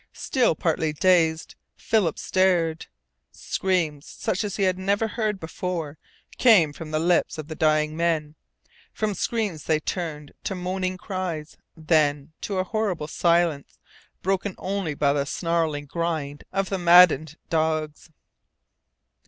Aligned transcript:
Still 0.17 0.55
partly 0.55 0.93
dazed, 0.93 1.53
Philip 1.75 2.17
stared. 2.17 2.87
Screams 3.31 4.07
such 4.07 4.43
as 4.43 4.55
he 4.55 4.63
had 4.63 4.79
never 4.79 5.09
heard 5.09 5.39
before 5.39 5.99
came 6.39 6.73
from 6.73 6.89
the 6.89 6.97
lips 6.97 7.37
of 7.37 7.47
the 7.49 7.53
dying 7.53 7.95
men. 7.95 8.33
From 8.91 9.13
screams 9.13 9.65
they 9.65 9.79
turned 9.79 10.31
to 10.45 10.55
moaning 10.55 10.97
cries, 10.97 11.55
and 11.75 11.87
then 11.87 12.31
to 12.41 12.57
a 12.57 12.63
horrible 12.63 13.07
silence 13.07 13.77
broken 14.23 14.55
only 14.57 14.95
by 14.95 15.13
the 15.13 15.25
snarling 15.25 15.85
grind 15.85 16.45
of 16.51 16.69
the 16.69 16.79
maddened 16.79 17.37
dogs. 17.51 18.09